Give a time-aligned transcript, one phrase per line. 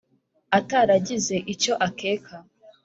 [0.57, 2.35] «ataragize icyo akeka»